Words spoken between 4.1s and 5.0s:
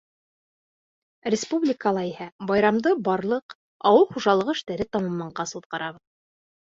хужалығы эштәре